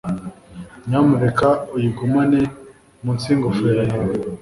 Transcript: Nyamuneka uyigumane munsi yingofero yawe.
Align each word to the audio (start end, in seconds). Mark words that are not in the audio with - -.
Nyamuneka 0.87 1.47
uyigumane 1.75 2.39
munsi 3.03 3.25
yingofero 3.31 3.81
yawe. 3.91 4.13